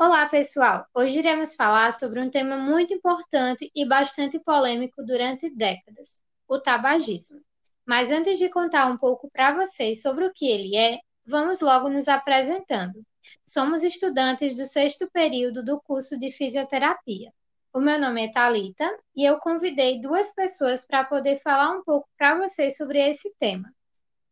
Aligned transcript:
Olá, 0.00 0.26
pessoal! 0.26 0.86
Hoje 0.94 1.18
iremos 1.18 1.56
falar 1.56 1.92
sobre 1.92 2.20
um 2.20 2.30
tema 2.30 2.56
muito 2.56 2.94
importante 2.94 3.68
e 3.74 3.84
bastante 3.84 4.38
polêmico 4.38 5.02
durante 5.04 5.50
décadas: 5.50 6.22
o 6.46 6.60
tabagismo. 6.60 7.40
Mas 7.84 8.12
antes 8.12 8.38
de 8.38 8.48
contar 8.48 8.86
um 8.86 8.96
pouco 8.96 9.28
para 9.28 9.56
vocês 9.56 10.00
sobre 10.00 10.24
o 10.24 10.32
que 10.32 10.48
ele 10.48 10.76
é, 10.76 11.00
vamos 11.26 11.58
logo 11.58 11.88
nos 11.88 12.06
apresentando. 12.06 13.04
Somos 13.44 13.82
estudantes 13.82 14.54
do 14.54 14.66
sexto 14.66 15.10
período 15.12 15.64
do 15.64 15.80
curso 15.80 16.16
de 16.16 16.30
fisioterapia. 16.30 17.32
O 17.72 17.80
meu 17.80 17.98
nome 17.98 18.24
é 18.24 18.30
Talita 18.30 18.88
e 19.16 19.24
eu 19.24 19.40
convidei 19.40 20.00
duas 20.00 20.32
pessoas 20.32 20.86
para 20.86 21.02
poder 21.02 21.40
falar 21.40 21.72
um 21.72 21.82
pouco 21.82 22.08
para 22.16 22.38
vocês 22.38 22.76
sobre 22.76 23.00
esse 23.00 23.34
tema. 23.36 23.68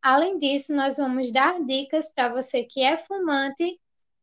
Além 0.01 0.39
disso, 0.39 0.73
nós 0.73 0.97
vamos 0.97 1.33
dar 1.33 1.61
dicas 1.65 2.13
para 2.15 2.29
você 2.29 2.63
que 2.63 2.85
é 2.85 2.97
fumante 2.97 3.81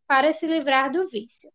para 0.08 0.32
se 0.32 0.46
livrar 0.48 0.92
do 0.92 1.08
vício. 1.08 1.52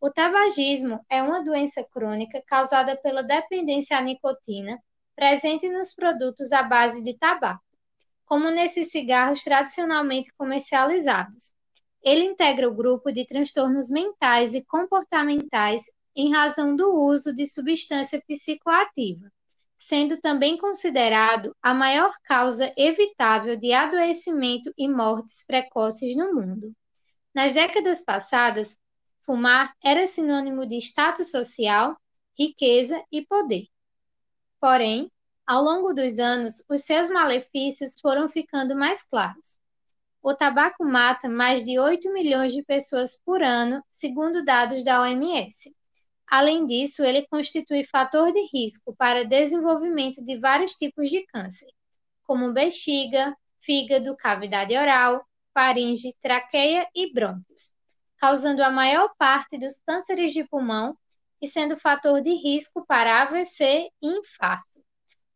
O 0.00 0.10
tabagismo 0.10 1.04
é 1.08 1.22
uma 1.22 1.42
doença 1.42 1.82
crônica 1.82 2.42
causada 2.46 2.96
pela 2.96 3.22
dependência 3.22 3.96
à 3.96 4.02
nicotina 4.02 4.78
presente 5.16 5.68
nos 5.68 5.94
produtos 5.94 6.52
à 6.52 6.62
base 6.62 7.02
de 7.02 7.16
tabaco, 7.16 7.64
como 8.26 8.50
nesses 8.50 8.90
cigarros 8.90 9.42
tradicionalmente 9.42 10.32
comercializados. 10.36 11.52
Ele 12.02 12.24
integra 12.24 12.68
o 12.68 12.74
grupo 12.74 13.10
de 13.10 13.24
transtornos 13.24 13.88
mentais 13.88 14.54
e 14.54 14.64
comportamentais 14.64 15.82
em 16.14 16.32
razão 16.32 16.76
do 16.76 16.92
uso 16.94 17.34
de 17.34 17.46
substância 17.46 18.22
psicoativa, 18.26 19.32
sendo 19.78 20.20
também 20.20 20.58
considerado 20.58 21.56
a 21.62 21.72
maior 21.72 22.14
causa 22.24 22.72
evitável 22.76 23.56
de 23.56 23.72
adoecimento 23.72 24.72
e 24.76 24.88
mortes 24.88 25.44
precoces 25.46 26.14
no 26.16 26.34
mundo. 26.34 26.74
Nas 27.34 27.52
décadas 27.52 28.04
passadas, 28.04 28.78
fumar 29.20 29.74
era 29.82 30.06
sinônimo 30.06 30.64
de 30.64 30.78
status 30.78 31.30
social, 31.30 31.96
riqueza 32.38 33.02
e 33.10 33.26
poder. 33.26 33.66
Porém, 34.60 35.10
ao 35.46 35.62
longo 35.62 35.92
dos 35.92 36.18
anos, 36.18 36.64
os 36.68 36.82
seus 36.82 37.10
malefícios 37.10 37.98
foram 38.00 38.28
ficando 38.28 38.76
mais 38.76 39.02
claros. 39.02 39.58
O 40.22 40.32
tabaco 40.32 40.84
mata 40.84 41.28
mais 41.28 41.64
de 41.64 41.78
8 41.78 42.12
milhões 42.12 42.54
de 42.54 42.62
pessoas 42.62 43.18
por 43.24 43.42
ano, 43.42 43.84
segundo 43.90 44.44
dados 44.44 44.84
da 44.84 45.02
OMS. 45.02 45.74
Além 46.26 46.66
disso, 46.66 47.02
ele 47.02 47.26
constitui 47.26 47.84
fator 47.84 48.32
de 48.32 48.40
risco 48.52 48.94
para 48.96 49.24
desenvolvimento 49.24 50.24
de 50.24 50.38
vários 50.38 50.72
tipos 50.72 51.10
de 51.10 51.26
câncer, 51.26 51.68
como 52.22 52.52
bexiga, 52.52 53.36
fígado, 53.60 54.16
cavidade 54.16 54.74
oral, 54.76 55.26
faringe, 55.54 56.14
traqueia 56.20 56.86
e 56.94 57.12
brônquios, 57.12 57.72
causando 58.18 58.62
a 58.62 58.70
maior 58.70 59.14
parte 59.16 59.56
dos 59.56 59.80
cânceres 59.86 60.32
de 60.32 60.42
pulmão 60.44 60.98
e 61.40 61.46
sendo 61.46 61.76
fator 61.76 62.20
de 62.20 62.34
risco 62.34 62.84
para 62.86 63.22
AVC 63.22 63.88
e 64.02 64.08
infarto. 64.08 64.82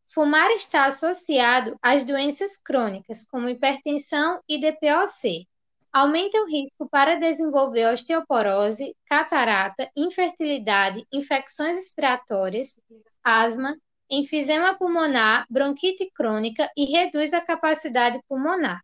Fumar 0.06 0.50
está 0.50 0.86
associado 0.86 1.78
às 1.80 2.02
doenças 2.02 2.56
crônicas, 2.58 3.25
como 3.25 3.48
hipertensão 3.48 4.41
e 4.48 4.58
DPOC, 4.58 5.47
aumenta 5.92 6.38
o 6.42 6.47
risco 6.47 6.88
para 6.88 7.16
desenvolver 7.16 7.86
osteoporose, 7.92 8.94
catarata, 9.06 9.91
infertilidade, 9.97 11.06
infecções 11.12 11.77
respiratórias, 11.77 12.78
asma, 13.25 13.77
enfisema 14.10 14.78
pulmonar, 14.78 15.44
bronquite 15.50 16.10
crônica 16.14 16.70
e 16.77 16.86
reduz 16.86 17.32
a 17.32 17.41
capacidade 17.41 18.20
pulmonar. 18.28 18.80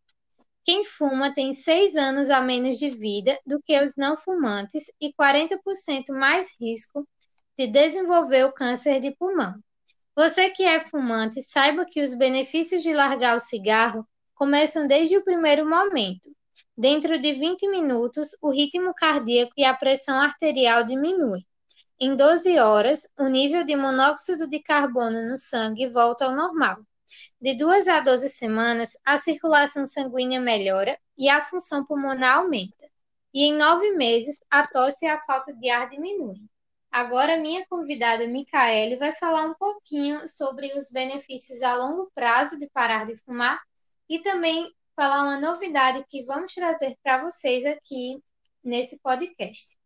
Quem 0.65 0.83
fuma 0.83 1.35
tem 1.35 1.53
6 1.53 1.95
anos 1.95 2.31
a 2.31 2.41
menos 2.41 2.79
de 2.79 2.89
vida 2.89 3.39
do 3.47 3.61
que 3.63 3.79
os 3.85 3.97
não 3.97 4.17
fumantes 4.17 4.85
e 4.99 5.13
40% 5.13 6.09
mais 6.09 6.57
risco 6.59 7.07
de 7.57 7.67
desenvolver 7.67 8.45
o 8.47 8.53
câncer 8.53 8.99
de 8.99 9.11
pulmão. 9.11 9.55
Você 10.17 10.49
que 10.49 10.63
é 10.63 10.81
fumante, 10.81 11.43
saiba 11.43 11.85
que 11.85 12.03
os 12.03 12.15
benefícios 12.15 12.83
de 12.83 12.95
largar 12.95 13.37
o 13.37 13.41
cigarro 13.41 14.07
começam 14.35 14.87
desde 14.87 15.19
o 15.19 15.25
primeiro 15.25 15.69
momento. 15.69 16.35
Dentro 16.77 17.19
de 17.19 17.33
20 17.35 17.69
minutos, 17.69 18.31
o 18.41 18.51
ritmo 18.51 18.95
cardíaco 18.95 19.53
e 19.57 19.65
a 19.65 19.75
pressão 19.75 20.19
arterial 20.19 20.83
diminuem. 20.83 21.45
Em 22.01 22.17
12 22.17 22.59
horas, 22.59 23.09
o 23.19 23.29
nível 23.29 23.65
de 23.65 23.77
monóxido 23.77 24.49
de 24.49 24.61
carbono 24.61 25.29
no 25.29 25.37
sangue 25.37 25.89
volta 25.89 26.25
ao 26.25 26.35
normal. 26.35 26.79
De 27.45 27.55
2 27.55 27.89
a 27.89 28.01
12 28.01 28.31
semanas, 28.31 28.97
a 29.05 29.19
circulação 29.19 29.87
sanguínea 29.87 30.41
melhora 30.41 30.99
e 31.19 31.29
a 31.29 31.43
função 31.43 31.85
pulmonar 31.85 32.39
aumenta. 32.39 32.87
E 33.35 33.43
em 33.45 33.53
9 33.53 33.91
meses, 33.99 34.43
a 34.51 34.67
tosse 34.67 35.05
e 35.05 35.09
a 35.09 35.21
falta 35.27 35.53
de 35.53 35.69
ar 35.69 35.91
diminuem. 35.91 36.49
Agora, 36.91 37.37
minha 37.37 37.63
convidada 37.67 38.27
Micaele 38.27 38.97
vai 38.97 39.15
falar 39.15 39.43
um 39.43 39.53
pouquinho 39.57 40.27
sobre 40.27 40.73
os 40.73 40.91
benefícios 40.91 41.61
a 41.61 41.77
longo 41.77 42.11
prazo 42.15 42.59
de 42.59 42.67
parar 42.71 43.05
de 43.05 43.15
fumar 43.15 43.61
e 44.09 44.21
também 44.21 44.75
falar 44.97 45.25
uma 45.25 45.39
novidade 45.39 46.03
que 46.09 46.25
vamos 46.25 46.55
trazer 46.55 46.97
para 47.03 47.25
vocês 47.25 47.67
aqui 47.67 48.25
nesse 48.63 48.99
podcast. 49.01 49.77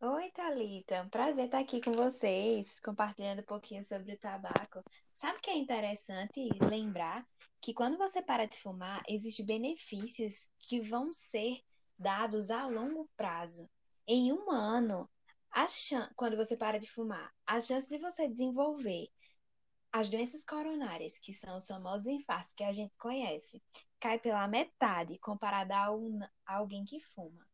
Oi, 0.00 0.30
Thalita. 0.30 1.06
Prazer 1.10 1.44
estar 1.44 1.58
aqui 1.58 1.82
com 1.82 1.92
vocês, 1.92 2.80
compartilhando 2.80 3.40
um 3.40 3.44
pouquinho 3.44 3.84
sobre 3.84 4.14
o 4.14 4.18
tabaco. 4.18 4.82
Sabe 5.18 5.38
o 5.38 5.40
que 5.42 5.50
é 5.50 5.56
interessante 5.56 6.48
lembrar? 6.70 7.26
Que 7.60 7.74
quando 7.74 7.98
você 7.98 8.22
para 8.22 8.46
de 8.46 8.56
fumar, 8.56 9.02
existem 9.08 9.44
benefícios 9.44 10.48
que 10.60 10.80
vão 10.80 11.12
ser 11.12 11.60
dados 11.98 12.52
a 12.52 12.68
longo 12.68 13.10
prazo. 13.16 13.68
Em 14.06 14.32
um 14.32 14.48
ano, 14.48 15.10
quando 16.14 16.36
você 16.36 16.56
para 16.56 16.78
de 16.78 16.88
fumar, 16.88 17.34
a 17.44 17.60
chance 17.60 17.88
de 17.88 17.98
você 17.98 18.28
desenvolver 18.28 19.08
as 19.92 20.08
doenças 20.08 20.44
coronárias, 20.44 21.18
que 21.18 21.32
são 21.32 21.56
os 21.56 21.66
famosos 21.66 22.06
infartos 22.06 22.52
que 22.52 22.62
a 22.62 22.72
gente 22.72 22.94
conhece, 22.96 23.60
cai 23.98 24.20
pela 24.20 24.46
metade 24.46 25.18
comparada 25.18 25.76
a, 25.76 25.90
um, 25.90 26.20
a 26.46 26.58
alguém 26.58 26.84
que 26.84 27.00
fuma. 27.00 27.44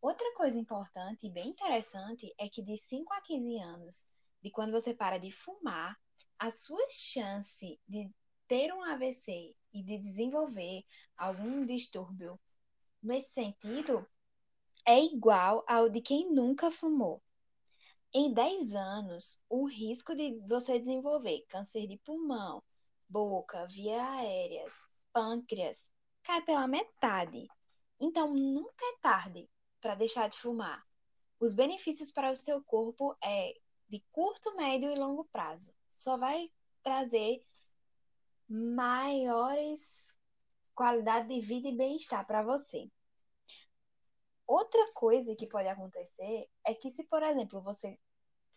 Outra 0.00 0.34
coisa 0.34 0.58
importante 0.58 1.26
e 1.26 1.30
bem 1.30 1.48
interessante 1.48 2.34
é 2.38 2.48
que 2.48 2.62
de 2.62 2.78
5 2.78 3.12
a 3.12 3.20
15 3.20 3.58
anos, 3.58 4.08
de 4.42 4.50
quando 4.50 4.72
você 4.72 4.94
para 4.94 5.18
de 5.18 5.30
fumar, 5.30 6.00
a 6.38 6.50
sua 6.50 6.86
chance 6.88 7.80
de 7.86 8.10
ter 8.46 8.72
um 8.72 8.82
AVC 8.82 9.54
e 9.72 9.82
de 9.82 9.98
desenvolver 9.98 10.84
algum 11.16 11.64
distúrbio 11.64 12.38
nesse 13.02 13.32
sentido 13.32 14.06
é 14.84 15.00
igual 15.00 15.64
ao 15.66 15.88
de 15.88 16.00
quem 16.00 16.32
nunca 16.32 16.70
fumou. 16.70 17.22
Em 18.12 18.32
10 18.32 18.74
anos, 18.74 19.40
o 19.48 19.66
risco 19.66 20.14
de 20.16 20.40
você 20.48 20.78
desenvolver 20.78 21.44
câncer 21.48 21.86
de 21.86 21.96
pulmão, 21.98 22.62
boca, 23.08 23.66
via 23.68 24.02
aéreas, 24.14 24.72
pâncreas, 25.12 25.88
cai 26.22 26.42
pela 26.42 26.66
metade. 26.66 27.46
Então, 28.00 28.34
nunca 28.34 28.84
é 28.84 28.98
tarde 29.00 29.48
para 29.80 29.94
deixar 29.94 30.28
de 30.28 30.36
fumar. 30.36 30.84
Os 31.38 31.54
benefícios 31.54 32.10
para 32.10 32.32
o 32.32 32.36
seu 32.36 32.62
corpo 32.64 33.16
é 33.22 33.54
de 33.88 34.02
curto, 34.10 34.56
médio 34.56 34.90
e 34.90 34.94
longo 34.94 35.24
prazo. 35.26 35.72
Só 35.90 36.16
vai 36.16 36.50
trazer 36.82 37.44
maiores 38.48 40.16
qualidade 40.74 41.28
de 41.28 41.40
vida 41.40 41.68
e 41.68 41.76
bem-estar 41.76 42.26
para 42.26 42.42
você. 42.42 42.90
Outra 44.46 44.90
coisa 44.94 45.36
que 45.36 45.46
pode 45.46 45.68
acontecer 45.68 46.48
é 46.66 46.74
que 46.74 46.90
se, 46.90 47.04
por 47.04 47.22
exemplo, 47.22 47.60
você 47.60 47.98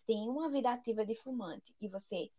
tem 0.06 0.28
uma 0.28 0.50
vida 0.50 0.72
ativa 0.72 1.04
de 1.04 1.14
fumante 1.14 1.74
e 1.80 1.88
você 1.88 2.30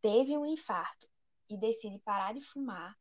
teve 0.00 0.36
um 0.36 0.46
infarto 0.46 1.08
e 1.48 1.56
decide 1.56 1.98
parar 1.98 2.32
de 2.32 2.40
fumar, 2.40 2.96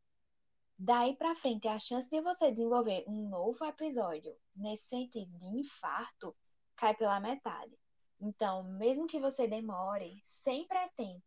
daí 0.78 1.16
para 1.16 1.36
frente 1.36 1.68
a 1.68 1.80
chance 1.80 2.10
de 2.10 2.22
você 2.22 2.52
desenvolver 2.52 3.04
um 3.08 3.30
novo 3.30 3.64
episódio 3.66 4.36
nesse 4.56 4.88
sentido 4.88 5.32
de 5.38 5.46
infarto 5.46 6.36
cai 6.76 6.96
pela 6.96 7.20
metade. 7.20 7.78
Então, 8.20 8.64
mesmo 8.64 9.08
que 9.08 9.20
você 9.20 9.48
demore, 9.48 10.20
sempre 10.24 10.78
é 10.78 10.90
tempo 10.90 11.24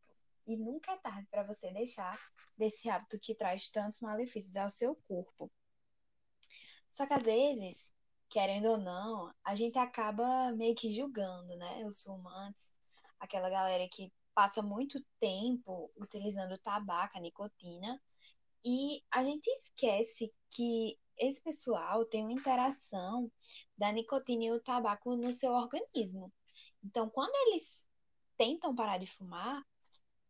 e 0.46 0.56
nunca 0.56 0.92
é 0.92 0.96
tarde 0.96 1.26
para 1.30 1.42
você 1.42 1.72
deixar 1.72 2.18
desse 2.56 2.90
hábito 2.90 3.18
que 3.18 3.34
traz 3.34 3.68
tantos 3.68 4.00
malefícios 4.00 4.56
ao 4.56 4.70
seu 4.70 4.94
corpo. 5.08 5.50
Só 6.92 7.06
que 7.06 7.14
às 7.14 7.22
vezes 7.22 7.92
querendo 8.32 8.64
ou 8.70 8.78
não, 8.78 9.30
a 9.44 9.54
gente 9.54 9.78
acaba 9.78 10.52
meio 10.52 10.74
que 10.74 10.88
julgando, 10.88 11.54
né? 11.54 11.84
Os 11.84 12.02
fumantes, 12.02 12.72
aquela 13.20 13.50
galera 13.50 13.86
que 13.92 14.10
passa 14.34 14.62
muito 14.62 15.04
tempo 15.20 15.92
utilizando 15.98 16.56
tabaco, 16.56 17.20
nicotina, 17.20 18.00
e 18.64 19.02
a 19.10 19.22
gente 19.22 19.48
esquece 19.48 20.32
que 20.50 20.98
esse 21.18 21.42
pessoal 21.42 22.06
tem 22.06 22.22
uma 22.22 22.32
interação 22.32 23.30
da 23.76 23.92
nicotina 23.92 24.44
e 24.44 24.52
o 24.52 24.62
tabaco 24.62 25.14
no 25.14 25.30
seu 25.30 25.52
organismo. 25.52 26.32
Então, 26.82 27.08
quando 27.08 27.34
eles 27.46 27.88
tentam 28.36 28.74
parar 28.74 28.98
de 28.98 29.06
fumar, 29.06 29.64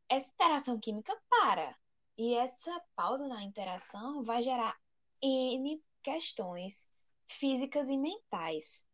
essa 0.09 0.31
interação 0.31 0.79
química 0.79 1.19
para. 1.29 1.77
E 2.17 2.35
essa 2.35 2.79
pausa 2.95 3.27
na 3.27 3.43
interação 3.43 4.23
vai 4.23 4.43
gerar 4.43 4.79
N 5.23 5.83
questões 6.03 6.91
físicas 7.27 7.89
e 7.89 7.97
mentais. 7.97 8.87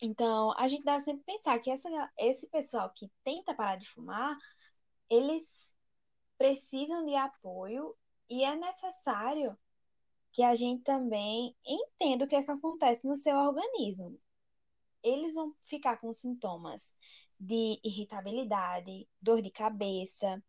Então, 0.00 0.54
a 0.56 0.66
gente 0.68 0.84
deve 0.84 1.00
sempre 1.00 1.24
pensar 1.24 1.58
que 1.58 1.70
essa, 1.70 1.88
esse 2.16 2.48
pessoal 2.48 2.90
que 2.90 3.10
tenta 3.24 3.54
parar 3.54 3.76
de 3.76 3.88
fumar, 3.88 4.36
eles 5.10 5.76
precisam 6.38 7.04
de 7.04 7.14
apoio 7.14 7.94
e 8.30 8.44
é 8.44 8.54
necessário 8.56 9.58
que 10.32 10.42
a 10.42 10.54
gente 10.54 10.82
também 10.84 11.56
entenda 11.66 12.24
o 12.24 12.28
que 12.28 12.36
é 12.36 12.42
que 12.42 12.50
acontece 12.50 13.06
no 13.06 13.16
seu 13.16 13.36
organismo. 13.36 14.18
Eles 15.02 15.34
vão 15.34 15.54
ficar 15.64 15.98
com 15.98 16.12
sintomas 16.12 16.96
de 17.38 17.80
irritabilidade, 17.84 19.08
dor 19.20 19.40
de 19.40 19.50
cabeça, 19.50 20.42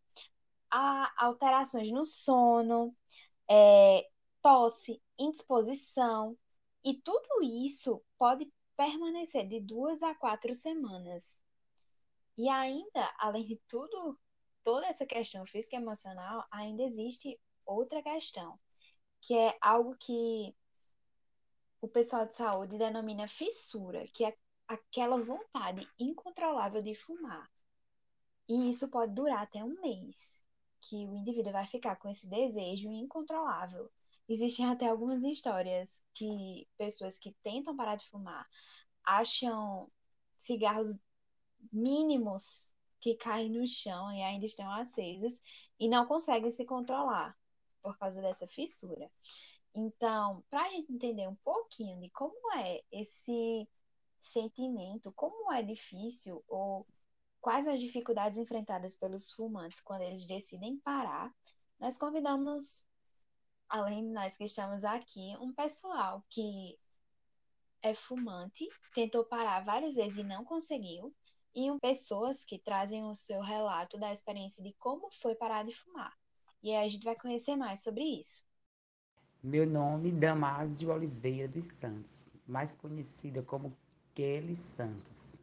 alterações 1.16 1.90
no 1.90 2.04
sono, 2.04 2.94
é, 3.48 4.08
tosse, 4.42 5.00
indisposição, 5.18 6.36
e 6.84 6.94
tudo 6.94 7.42
isso 7.42 8.02
pode 8.18 8.50
permanecer 8.76 9.46
de 9.46 9.60
duas 9.60 10.02
a 10.02 10.14
quatro 10.14 10.54
semanas. 10.54 11.42
E 12.36 12.48
ainda, 12.48 13.14
além 13.18 13.44
de 13.44 13.60
tudo, 13.68 14.18
toda 14.62 14.86
essa 14.86 15.04
questão 15.04 15.44
física 15.44 15.76
e 15.76 15.78
emocional, 15.78 16.44
ainda 16.50 16.82
existe 16.82 17.38
outra 17.66 18.02
questão, 18.02 18.58
que 19.20 19.34
é 19.34 19.56
algo 19.60 19.94
que 19.98 20.54
o 21.80 21.88
pessoal 21.88 22.26
de 22.26 22.36
saúde 22.36 22.78
denomina 22.78 23.26
fissura, 23.28 24.06
que 24.08 24.24
é 24.24 24.36
aquela 24.68 25.18
vontade 25.22 25.88
incontrolável 25.98 26.82
de 26.82 26.94
fumar. 26.94 27.50
E 28.48 28.70
isso 28.70 28.88
pode 28.88 29.14
durar 29.14 29.42
até 29.42 29.64
um 29.64 29.80
mês, 29.80 30.44
que 30.80 31.06
o 31.06 31.14
indivíduo 31.14 31.52
vai 31.52 31.66
ficar 31.66 31.96
com 31.96 32.08
esse 32.08 32.28
desejo 32.28 32.90
incontrolável 32.90 33.90
Existem 34.30 34.64
até 34.66 34.86
algumas 34.86 35.24
histórias 35.24 36.04
que 36.14 36.68
pessoas 36.78 37.18
que 37.18 37.32
tentam 37.42 37.74
parar 37.74 37.96
de 37.96 38.08
fumar 38.08 38.48
acham 39.04 39.90
cigarros 40.38 40.94
mínimos 41.72 42.72
que 43.00 43.16
caem 43.16 43.50
no 43.50 43.66
chão 43.66 44.12
e 44.12 44.22
ainda 44.22 44.46
estão 44.46 44.70
acesos 44.70 45.40
e 45.80 45.88
não 45.88 46.06
conseguem 46.06 46.48
se 46.48 46.64
controlar 46.64 47.36
por 47.82 47.98
causa 47.98 48.22
dessa 48.22 48.46
fissura. 48.46 49.10
Então, 49.74 50.42
para 50.50 50.64
a 50.64 50.70
gente 50.70 50.92
entender 50.92 51.28
um 51.28 51.36
pouquinho 51.36 52.00
de 52.00 52.10
como 52.10 52.52
é 52.54 52.82
esse 52.90 53.68
sentimento, 54.20 55.12
como 55.12 55.52
é 55.52 55.62
difícil 55.62 56.44
ou 56.48 56.86
quais 57.40 57.66
as 57.68 57.80
dificuldades 57.80 58.36
enfrentadas 58.36 58.94
pelos 58.94 59.30
fumantes 59.32 59.80
quando 59.80 60.02
eles 60.02 60.26
decidem 60.26 60.78
parar, 60.78 61.34
nós 61.78 61.96
convidamos 61.96 62.84
além 63.68 64.04
de 64.04 64.12
nós 64.12 64.36
que 64.36 64.44
estamos 64.44 64.84
aqui, 64.84 65.36
um 65.40 65.52
pessoal 65.52 66.24
que 66.28 66.76
é 67.82 67.94
fumante, 67.94 68.68
tentou 68.92 69.24
parar 69.24 69.64
várias 69.64 69.94
vezes 69.94 70.18
e 70.18 70.24
não 70.24 70.44
conseguiu, 70.44 71.14
e 71.54 71.70
um, 71.70 71.78
pessoas 71.78 72.44
que 72.44 72.58
trazem 72.58 73.04
o 73.04 73.14
seu 73.14 73.40
relato 73.40 73.98
da 73.98 74.12
experiência 74.12 74.62
de 74.62 74.72
como 74.74 75.10
foi 75.10 75.34
parar 75.34 75.64
de 75.64 75.72
fumar. 75.72 76.12
E 76.62 76.70
aí 76.70 76.84
a 76.84 76.88
gente 76.88 77.04
vai 77.04 77.16
conhecer 77.16 77.56
mais 77.56 77.82
sobre 77.82 78.02
isso. 78.02 78.44
Meu 79.42 79.66
nome 79.66 80.12
Damásio 80.12 80.90
Oliveira 80.90 81.48
dos 81.48 81.66
Santos, 81.80 82.26
mais 82.46 82.74
conhecida 82.74 83.42
como 83.42 83.76
Kelly 84.14 84.56
Santos. 84.56 85.36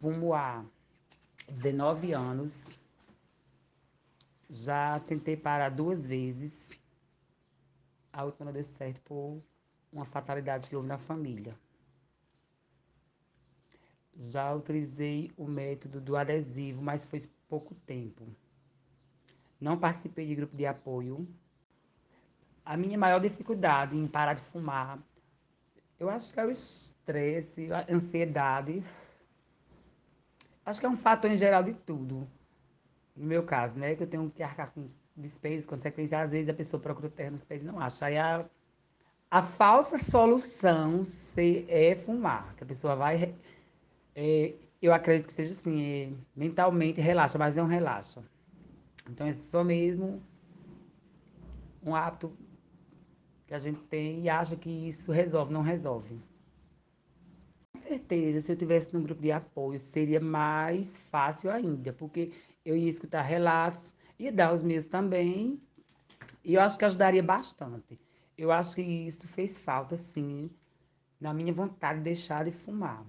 Fumo 0.00 0.34
há 0.34 0.64
19 1.48 2.12
anos. 2.12 2.70
Já 4.48 5.00
tentei 5.00 5.36
parar 5.36 5.70
duas 5.70 6.06
vezes 6.06 6.76
a 8.16 8.24
última 8.24 8.46
não 8.46 8.52
deu 8.54 8.62
certo 8.62 8.98
por 9.02 9.42
uma 9.92 10.06
fatalidade 10.06 10.70
que 10.70 10.74
houve 10.74 10.88
na 10.88 10.96
família. 10.96 11.54
Já 14.16 14.54
utilizei 14.54 15.30
o 15.36 15.46
método 15.46 16.00
do 16.00 16.16
adesivo, 16.16 16.80
mas 16.80 17.04
foi 17.04 17.22
pouco 17.46 17.74
tempo. 17.74 18.26
Não 19.60 19.78
participei 19.78 20.26
de 20.26 20.34
grupo 20.34 20.56
de 20.56 20.64
apoio. 20.64 21.28
A 22.66 22.76
minha 22.76 22.98
maior 22.98 23.20
dificuldade 23.20 23.96
em 23.96 24.06
parar 24.08 24.34
de 24.34 24.42
fumar, 24.42 24.98
eu 25.98 26.10
acho 26.10 26.34
que 26.34 26.40
é 26.40 26.44
o 26.44 26.50
estresse, 26.50 27.72
a 27.72 27.86
ansiedade. 27.88 28.82
Acho 30.64 30.80
que 30.80 30.86
é 30.86 30.88
um 30.88 30.96
fator 30.96 31.30
em 31.30 31.36
geral 31.36 31.62
de 31.62 31.72
tudo. 31.72 32.28
No 33.16 33.24
meu 33.24 33.44
caso, 33.44 33.78
né? 33.78 33.94
Que 33.94 34.02
eu 34.02 34.06
tenho 34.06 34.28
que 34.28 34.42
arcar 34.42 34.72
com 34.72 34.84
despesas, 35.16 35.64
consequências, 35.64 36.20
às 36.20 36.32
vezes 36.32 36.48
a 36.48 36.54
pessoa 36.54 36.82
procura 36.82 37.08
terra 37.08 37.30
nos 37.30 37.42
e 37.48 37.64
não 37.64 37.80
acha. 37.80 38.06
Aí 38.06 38.18
a, 38.18 38.44
a 39.30 39.42
falsa 39.42 39.96
solução 39.96 41.04
se, 41.04 41.64
é 41.68 41.94
fumar, 41.94 42.54
que 42.56 42.64
a 42.64 42.66
pessoa 42.66 42.96
vai. 42.96 43.32
É, 44.14 44.54
eu 44.82 44.92
acredito 44.92 45.28
que 45.28 45.32
seja 45.32 45.52
assim, 45.52 45.82
é, 45.82 46.12
mentalmente 46.34 47.00
relaxa, 47.00 47.38
mas 47.38 47.56
não 47.56 47.66
relaxa. 47.66 48.22
Então 49.08 49.26
é 49.26 49.32
só 49.32 49.64
mesmo 49.64 50.20
um 51.82 51.94
hábito 51.94 52.32
que 53.46 53.54
a 53.54 53.58
gente 53.58 53.80
tem 53.80 54.20
e 54.22 54.28
acha 54.28 54.56
que 54.56 54.68
isso 54.68 55.12
resolve, 55.12 55.52
não 55.52 55.62
resolve. 55.62 56.20
Com 57.72 57.80
certeza, 57.80 58.42
se 58.42 58.52
eu 58.52 58.56
tivesse 58.56 58.92
num 58.92 59.02
grupo 59.02 59.22
de 59.22 59.30
apoio, 59.30 59.78
seria 59.78 60.20
mais 60.20 60.96
fácil 60.96 61.50
ainda, 61.50 61.92
porque 61.92 62.32
eu 62.64 62.76
ia 62.76 62.88
escutar 62.88 63.22
relatos 63.22 63.94
e 64.18 64.30
dar 64.30 64.52
os 64.52 64.62
meus 64.62 64.88
também. 64.88 65.60
E 66.42 66.54
eu 66.54 66.60
acho 66.60 66.78
que 66.78 66.84
ajudaria 66.84 67.22
bastante. 67.22 68.00
Eu 68.36 68.50
acho 68.50 68.74
que 68.74 68.82
isso 68.82 69.26
fez 69.28 69.58
falta, 69.58 69.94
sim, 69.94 70.50
na 71.20 71.32
minha 71.32 71.52
vontade 71.52 71.98
de 71.98 72.04
deixar 72.04 72.44
de 72.44 72.50
fumar. 72.50 73.06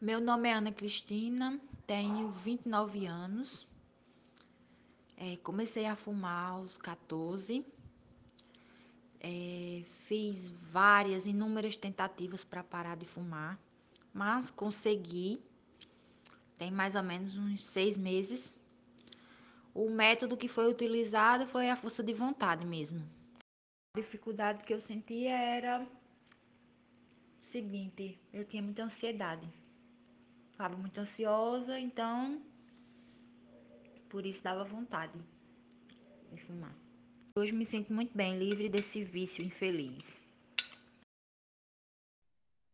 Meu 0.00 0.20
nome 0.20 0.48
é 0.48 0.52
Ana 0.52 0.72
Cristina, 0.72 1.60
tenho 1.86 2.30
29 2.30 3.06
anos. 3.06 3.68
É, 5.24 5.36
comecei 5.36 5.86
a 5.86 5.94
fumar 5.94 6.54
aos 6.54 6.76
14. 6.76 7.64
É, 9.20 9.82
fiz 10.08 10.48
várias, 10.48 11.28
inúmeras 11.28 11.76
tentativas 11.76 12.42
para 12.42 12.64
parar 12.64 12.96
de 12.96 13.06
fumar, 13.06 13.56
mas 14.12 14.50
consegui 14.50 15.40
tem 16.58 16.72
mais 16.72 16.96
ou 16.96 17.04
menos 17.04 17.36
uns 17.36 17.64
seis 17.64 17.96
meses. 17.96 18.60
O 19.72 19.88
método 19.90 20.36
que 20.36 20.48
foi 20.48 20.68
utilizado 20.68 21.46
foi 21.46 21.70
a 21.70 21.76
força 21.76 22.02
de 22.02 22.12
vontade 22.12 22.66
mesmo. 22.66 23.00
A 23.94 24.00
dificuldade 24.00 24.64
que 24.64 24.74
eu 24.74 24.80
sentia 24.80 25.36
era 25.36 25.86
seguinte: 27.42 28.18
eu 28.32 28.44
tinha 28.44 28.62
muita 28.62 28.82
ansiedade. 28.82 29.48
Ficava 30.50 30.76
muito 30.76 30.98
ansiosa, 30.98 31.78
então 31.78 32.42
por 34.12 34.24
isso 34.24 34.40
dava 34.44 34.62
vontade 34.62 35.18
de 36.30 36.40
fumar. 36.44 36.74
Hoje 37.36 37.52
me 37.52 37.66
sinto 37.66 37.92
muito 37.92 38.16
bem, 38.16 38.38
livre 38.38 38.68
desse 38.68 39.02
vício 39.02 39.44
infeliz. 39.44 40.20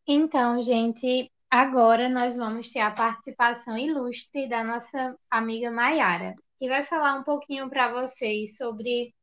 Então, 0.07 0.61
gente, 0.61 1.31
Agora 1.51 2.11
nós 2.11 2.37
vamos 2.37 2.71
ter 2.71 2.81
a 2.81 2.91
participação 2.91 3.77
ilustre 3.77 4.47
da 4.47 4.63
nossa 4.63 5.17
amiga 5.31 5.71
Maiara, 5.71 6.35
que 6.59 6.69
vai 6.69 6.85
falar 6.85 7.15
um 7.15 7.23
pouquinho 7.23 7.71
para 7.71 7.91
vocês 7.91 8.59
sobre 8.59 9.15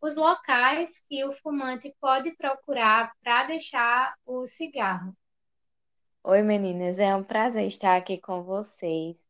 os 0.00 0.16
locais 0.16 1.02
que 1.06 1.22
o 1.22 1.34
fumante 1.34 1.94
pode 2.00 2.34
procurar 2.34 3.12
para 3.22 3.44
deixar 3.44 4.14
o 4.24 4.46
cigarro. 4.46 5.14
Oi, 6.22 6.40
meninas, 6.40 6.98
é 6.98 7.14
um 7.14 7.22
prazer 7.22 7.66
estar 7.66 7.94
aqui 7.94 8.16
com 8.16 8.42
vocês, 8.42 9.22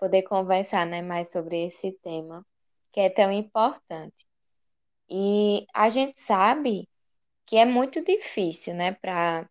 poder 0.00 0.22
conversar 0.22 0.86
né, 0.86 1.02
mais 1.02 1.30
sobre 1.30 1.66
esse 1.66 1.92
tema 2.02 2.44
que 2.92 3.00
é 3.00 3.10
tão 3.10 3.30
importante. 3.32 4.26
E 5.10 5.66
a 5.74 5.88
gente 5.88 6.20
sabe 6.20 6.88
que 7.46 7.56
é 7.56 7.64
muito 7.64 8.02
difícil, 8.04 8.74
né, 8.74 8.92
para 8.92 9.48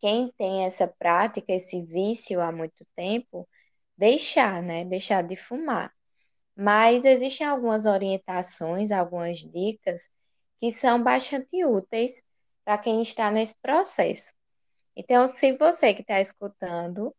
quem 0.00 0.32
tem 0.38 0.64
essa 0.64 0.86
prática, 0.86 1.52
esse 1.52 1.82
vício 1.82 2.40
há 2.40 2.52
muito 2.52 2.86
tempo, 2.94 3.48
deixar, 3.96 4.62
né? 4.62 4.84
Deixar 4.84 5.22
de 5.22 5.36
fumar. 5.36 5.92
Mas 6.56 7.04
existem 7.04 7.46
algumas 7.46 7.86
orientações, 7.86 8.90
algumas 8.90 9.38
dicas 9.38 10.08
que 10.60 10.70
são 10.70 11.02
bastante 11.02 11.64
úteis 11.64 12.22
para 12.64 12.78
quem 12.78 13.02
está 13.02 13.30
nesse 13.30 13.54
processo. 13.60 14.32
Então, 14.96 15.26
se 15.26 15.52
você 15.52 15.94
que 15.94 16.02
está 16.02 16.20
escutando 16.20 17.14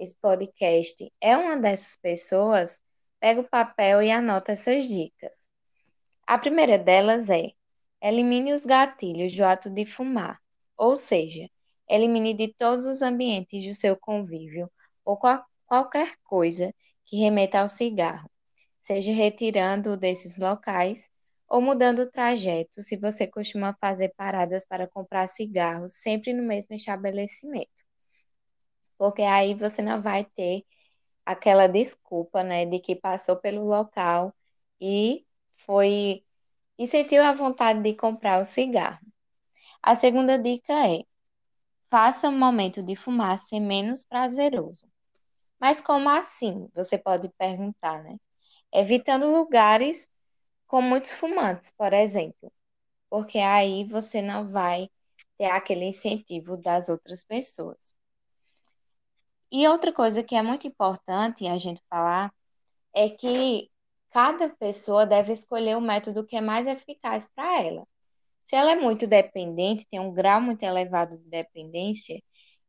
esse 0.00 0.16
podcast 0.16 1.12
é 1.20 1.36
uma 1.36 1.56
dessas 1.56 1.96
pessoas, 1.96 2.80
pega 3.20 3.40
o 3.40 3.48
papel 3.48 4.02
e 4.02 4.10
anota 4.10 4.52
essas 4.52 4.88
dicas. 4.88 5.48
A 6.26 6.38
primeira 6.38 6.78
delas 6.78 7.30
é: 7.30 7.50
elimine 8.02 8.52
os 8.52 8.66
gatilhos 8.66 9.36
do 9.36 9.44
ato 9.44 9.70
de 9.70 9.86
fumar, 9.86 10.40
ou 10.76 10.96
seja, 10.96 11.48
Elimine 11.90 12.34
de 12.34 12.54
todos 12.56 12.86
os 12.86 13.02
ambientes 13.02 13.66
do 13.66 13.74
seu 13.74 13.96
convívio 13.96 14.70
ou 15.04 15.16
qual, 15.16 15.44
qualquer 15.66 16.14
coisa 16.22 16.72
que 17.04 17.16
remeta 17.16 17.58
ao 17.58 17.68
cigarro, 17.68 18.30
seja 18.80 19.10
retirando 19.10 19.96
desses 19.96 20.38
locais 20.38 21.10
ou 21.48 21.60
mudando 21.60 22.02
o 22.02 22.10
trajeto, 22.10 22.80
se 22.80 22.96
você 22.96 23.26
costuma 23.26 23.76
fazer 23.80 24.14
paradas 24.16 24.64
para 24.64 24.86
comprar 24.86 25.26
cigarros 25.26 25.94
sempre 25.94 26.32
no 26.32 26.44
mesmo 26.44 26.76
estabelecimento. 26.76 27.89
Porque 29.00 29.22
aí 29.22 29.54
você 29.54 29.80
não 29.82 30.02
vai 30.02 30.26
ter 30.26 30.62
aquela 31.26 31.66
desculpa, 31.68 32.42
né, 32.44 32.66
de 32.66 32.78
que 32.80 32.96
passou 32.96 33.36
pelo 33.36 33.64
local 33.64 34.34
e 34.80 35.26
foi 35.66 36.24
e 36.78 36.86
sentiu 36.86 37.22
a 37.24 37.32
vontade 37.32 37.82
de 37.82 37.94
comprar 37.96 38.40
o 38.40 38.44
cigarro. 38.44 39.00
A 39.82 39.96
segunda 39.96 40.38
dica 40.38 40.74
é: 40.88 41.04
faça 41.90 42.28
um 42.28 42.38
momento 42.38 42.82
de 42.84 42.96
fumar 42.96 43.38
ser 43.38 43.60
menos 43.60 44.04
prazeroso. 44.04 44.86
Mas 45.60 45.80
como 45.80 46.08
assim? 46.10 46.68
Você 46.74 46.98
pode 46.98 47.28
perguntar, 47.38 48.02
né? 48.04 48.18
Evitando 48.72 49.26
lugares 49.26 50.08
com 50.66 50.82
muitos 50.82 51.12
fumantes, 51.12 51.72
por 51.72 51.92
exemplo, 51.94 52.52
porque 53.10 53.38
aí 53.38 53.84
você 53.84 54.22
não 54.22 54.50
vai 54.50 54.90
ter 55.38 55.46
aquele 55.46 55.86
incentivo 55.86 56.56
das 56.58 56.88
outras 56.90 57.24
pessoas. 57.24 57.94
E 59.52 59.66
outra 59.68 59.92
coisa 59.92 60.22
que 60.22 60.34
é 60.34 60.42
muito 60.42 60.66
importante 60.66 61.46
a 61.46 61.58
gente 61.58 61.82
falar 61.88 62.32
é 62.94 63.08
que 63.10 63.70
cada 64.10 64.48
pessoa 64.48 65.06
deve 65.06 65.32
escolher 65.32 65.76
o 65.76 65.80
método 65.80 66.26
que 66.26 66.36
é 66.36 66.40
mais 66.40 66.66
eficaz 66.66 67.30
para 67.34 67.62
ela. 67.62 67.86
Se 68.42 68.56
ela 68.56 68.72
é 68.72 68.76
muito 68.76 69.06
dependente, 69.06 69.86
tem 69.88 70.00
um 70.00 70.12
grau 70.12 70.40
muito 70.40 70.62
elevado 70.62 71.16
de 71.16 71.28
dependência, 71.28 72.20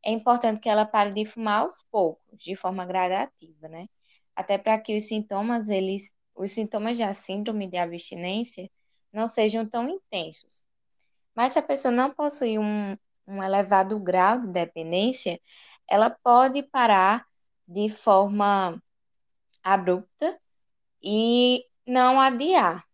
é 0.04 0.10
importante 0.12 0.60
que 0.60 0.68
ela 0.68 0.84
pare 0.84 1.12
de 1.12 1.24
fumar 1.24 1.62
aos 1.62 1.82
poucos, 1.90 2.40
de 2.40 2.56
forma 2.56 2.84
gradativa, 2.84 3.68
né? 3.68 3.86
Até 4.34 4.58
para 4.58 4.78
que 4.78 4.96
os 4.96 5.06
sintomas, 5.06 5.70
eles, 5.70 6.14
os 6.34 6.52
sintomas 6.52 6.98
da 6.98 7.14
síndrome 7.14 7.68
de 7.68 7.76
abstinência 7.78 8.70
não 9.12 9.28
sejam 9.28 9.68
tão 9.68 9.88
intensos. 9.88 10.64
Mas 11.34 11.52
se 11.52 11.58
a 11.58 11.62
pessoa 11.62 11.92
não 11.92 12.12
possui 12.12 12.58
um, 12.58 12.96
um 13.26 13.42
elevado 13.42 13.98
grau 13.98 14.40
de 14.40 14.48
dependência, 14.48 15.40
ela 15.88 16.10
pode 16.10 16.62
parar 16.62 17.26
de 17.66 17.88
forma 17.88 18.82
abrupta 19.62 20.38
e 21.02 21.64
não 21.86 22.20
adiar 22.20 22.84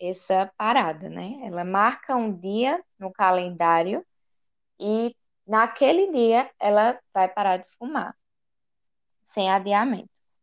essa 0.00 0.52
parada, 0.56 1.08
né? 1.08 1.40
Ela 1.44 1.64
marca 1.64 2.16
um 2.16 2.32
dia 2.32 2.82
no 2.98 3.12
calendário 3.12 4.04
e 4.78 5.14
naquele 5.46 6.12
dia 6.12 6.50
ela 6.58 6.98
vai 7.12 7.28
parar 7.28 7.56
de 7.58 7.68
fumar, 7.68 8.16
sem 9.22 9.50
adiamentos. 9.50 10.42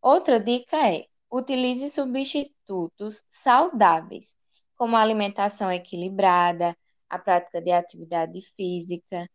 Outra 0.00 0.38
dica 0.38 0.76
é: 0.88 1.06
utilize 1.30 1.88
substitutos 1.90 3.22
saudáveis, 3.28 4.36
como 4.76 4.96
alimentação 4.96 5.72
equilibrada, 5.72 6.76
a 7.08 7.18
prática 7.18 7.60
de 7.60 7.72
atividade 7.72 8.40
física, 8.40 9.28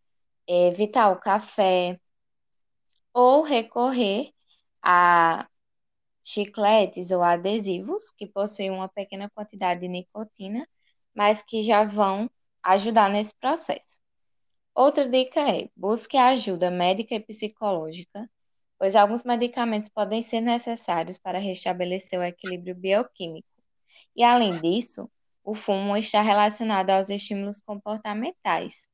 evitar 0.48 1.12
o 1.12 1.20
café 1.20 2.00
ou 3.14 3.42
recorrer 3.42 4.32
a 4.82 5.48
chicletes 6.24 7.12
ou 7.12 7.22
adesivos 7.22 8.12
que 8.12 8.26
possuem 8.28 8.72
uma 8.72 8.90
pequena 8.90 9.30
quantidade 9.30 9.82
de 9.82 9.88
nicotina, 9.88 10.68
mas 11.14 11.44
que 11.44 11.62
já 11.62 11.84
vão 11.84 12.30
ajudar 12.64 13.10
nesse 13.10 13.36
processo. 13.36 14.00
Outra 14.74 15.08
dica 15.08 15.40
é: 15.42 15.70
busque 15.76 16.18
ajuda 16.18 16.72
médica 16.72 17.14
e 17.16 17.20
psicológica, 17.20 18.30
pois 18.80 18.96
alguns 18.96 19.24
medicamentos 19.24 19.90
podem 19.90 20.22
ser 20.22 20.42
necessários 20.42 21.18
para 21.18 21.38
restabelecer 21.40 22.20
o 22.20 22.24
equilíbrio 22.24 22.76
bioquímico. 22.76 23.48
E 24.16 24.24
além 24.24 24.60
disso, 24.60 25.10
o 25.44 25.54
fumo 25.54 25.96
está 25.98 26.22
relacionado 26.22 26.90
aos 26.90 27.10
estímulos 27.10 27.60
comportamentais, 27.60 28.88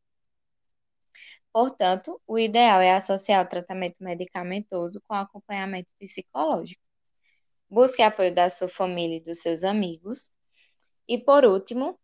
Portanto, 1.52 2.22
o 2.28 2.38
ideal 2.38 2.80
é 2.82 2.94
associar 2.94 3.46
o 3.46 3.50
tratamento 3.50 3.96
medicamentoso 4.00 5.02
com 5.08 5.14
acompanhamento 5.16 5.90
psicológico. 6.00 6.82
Busque 7.70 8.02
apoio 8.02 8.34
da 8.34 8.50
sua 8.50 8.68
família 8.68 9.18
e 9.18 9.22
dos 9.22 9.40
seus 9.42 9.64
amigos. 9.64 10.32
E, 11.08 11.18
por 11.18 11.46
último, 11.46 12.00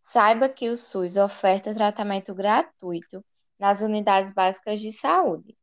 saiba 0.00 0.48
que 0.48 0.68
o 0.68 0.76
SUS 0.76 1.16
oferta 1.16 1.74
tratamento 1.74 2.34
gratuito 2.34 3.24
nas 3.58 3.80
unidades 3.80 4.32
básicas 4.32 4.80
de 4.80 4.92
saúde 4.92 5.56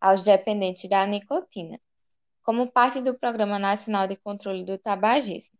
aos 0.00 0.22
dependentes 0.22 0.88
da 0.88 1.06
nicotina, 1.06 1.80
como 2.42 2.70
parte 2.70 3.00
do 3.00 3.18
Programa 3.18 3.58
Nacional 3.58 4.06
de 4.06 4.16
Controle 4.16 4.64
do 4.64 4.78
Tabagismo. 4.78 5.58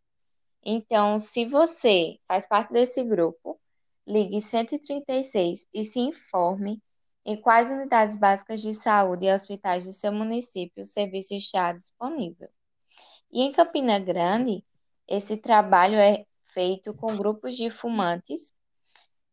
Então, 0.62 1.18
se 1.18 1.44
você 1.44 2.18
faz 2.28 2.46
parte 2.46 2.72
desse 2.72 3.02
grupo, 3.02 3.60
ligue 4.06 4.40
136 4.40 5.66
e 5.72 5.84
se 5.84 5.98
informe 5.98 6.82
em 7.25 7.40
quais 7.40 7.70
unidades 7.70 8.16
básicas 8.16 8.62
de 8.62 8.72
saúde 8.72 9.26
e 9.26 9.32
hospitais 9.32 9.82
de 9.82 9.92
seu 9.92 10.12
município 10.12 10.82
o 10.82 10.86
serviço 10.86 11.34
está 11.34 11.72
disponível. 11.72 12.48
E 13.30 13.42
em 13.42 13.52
Campina 13.52 13.98
Grande, 13.98 14.64
esse 15.08 15.36
trabalho 15.36 15.98
é 15.98 16.25
feito 16.44 16.94
com 16.94 17.16
grupos 17.16 17.56
de 17.56 17.68
fumantes 17.68 18.52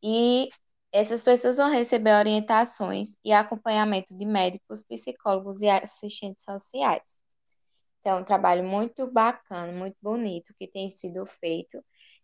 e 0.02 0.50
essas 0.92 1.24
pessoas 1.24 1.58
vão 1.58 1.72
receber 1.72 2.14
orientações 2.14 3.16
e 3.24 3.32
acompanhamento 3.32 4.16
de 4.18 4.26
médicos, 4.26 4.84
psicólogos 4.84 5.62
e 5.62 5.70
assistentes 5.70 6.44
sociais. 6.44 7.22
Então, 8.00 8.18
é 8.18 8.22
um 8.22 8.26
trabalho 8.26 8.64
muito 8.64 9.10
bacana, 9.10 9.72
muito 9.72 9.98
bonito 10.02 10.54
que 10.60 10.68
tem 10.68 10.90
sido 10.90 11.26
feito 11.26 11.84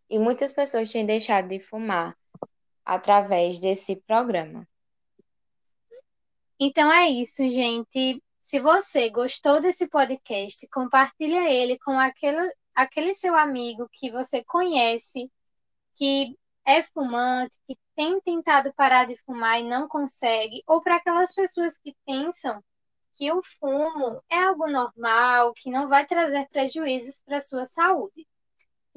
e 0.09 0.17
muitas 0.17 0.51
pessoas 0.51 0.91
têm 0.91 1.05
deixado 1.05 1.47
de 1.47 1.59
fumar 1.59 2.17
através 2.83 3.59
desse 3.59 3.95
programa. 3.95 4.67
Então 6.59 6.91
é 6.91 7.09
isso, 7.09 7.47
gente. 7.47 8.21
Se 8.41 8.59
você 8.59 9.09
gostou 9.09 9.61
desse 9.61 9.87
podcast, 9.87 10.67
compartilha 10.69 11.49
ele 11.49 11.77
com 11.79 11.91
aquele, 11.91 12.51
aquele 12.73 13.13
seu 13.13 13.35
amigo 13.35 13.87
que 13.93 14.09
você 14.09 14.43
conhece, 14.43 15.31
que 15.95 16.35
é 16.65 16.81
fumante, 16.81 17.55
que 17.67 17.77
tem 17.95 18.19
tentado 18.21 18.73
parar 18.73 19.05
de 19.05 19.15
fumar 19.17 19.59
e 19.59 19.63
não 19.63 19.87
consegue, 19.87 20.63
ou 20.67 20.81
para 20.81 20.95
aquelas 20.95 21.33
pessoas 21.33 21.77
que 21.77 21.95
pensam 22.05 22.63
que 23.15 23.31
o 23.31 23.41
fumo 23.43 24.23
é 24.29 24.43
algo 24.43 24.67
normal, 24.67 25.53
que 25.53 25.69
não 25.69 25.87
vai 25.87 26.05
trazer 26.05 26.47
prejuízos 26.49 27.21
para 27.25 27.37
a 27.37 27.41
sua 27.41 27.65
saúde. 27.65 28.27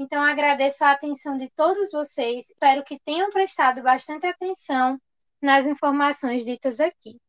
Então, 0.02 0.21
agradeço 0.21 0.85
a 0.85 0.90
atenção 0.90 1.37
de 1.37 1.49
todos 1.50 1.92
vocês. 1.92 2.50
Espero 2.50 2.82
que 2.82 2.99
tenham 3.04 3.30
prestado 3.30 3.82
bastante 3.85 4.26
atenção 4.26 5.00
nas 5.40 5.64
informações 5.64 6.44
ditas 6.44 6.80
aqui. 6.80 7.21